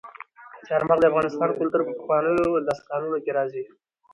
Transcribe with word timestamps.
چار 0.67 0.81
مغز 0.89 0.99
د 1.01 1.05
افغان 1.31 1.51
کلتور 1.59 1.81
په 1.85 1.93
پخوانیو 1.99 2.63
داستانونو 2.67 3.17
کې 3.23 3.31
راځي. 3.37 3.63